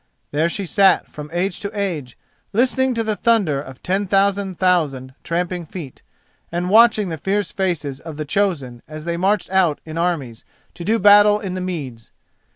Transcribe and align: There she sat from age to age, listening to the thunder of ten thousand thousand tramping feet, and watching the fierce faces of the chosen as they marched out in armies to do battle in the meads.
There 0.31 0.49
she 0.49 0.65
sat 0.65 1.07
from 1.11 1.29
age 1.31 1.59
to 1.59 1.69
age, 1.79 2.17
listening 2.53 2.95
to 2.95 3.03
the 3.03 3.15
thunder 3.15 3.61
of 3.61 3.83
ten 3.83 4.07
thousand 4.07 4.57
thousand 4.57 5.13
tramping 5.23 5.63
feet, 5.63 6.01
and 6.51 6.71
watching 6.71 7.09
the 7.09 7.19
fierce 7.19 7.51
faces 7.51 7.99
of 7.99 8.17
the 8.17 8.25
chosen 8.25 8.81
as 8.87 9.05
they 9.05 9.15
marched 9.15 9.51
out 9.51 9.79
in 9.85 9.99
armies 9.99 10.43
to 10.73 10.83
do 10.83 10.97
battle 10.97 11.39
in 11.39 11.53
the 11.53 11.61
meads. 11.61 12.09